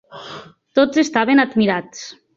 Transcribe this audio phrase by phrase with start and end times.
[0.79, 2.05] Tots estaven admirats.